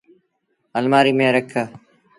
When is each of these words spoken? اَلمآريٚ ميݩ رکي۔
اَلمآريٚ 0.77 1.17
ميݩ 1.17 1.33
رکي۔ 1.35 1.63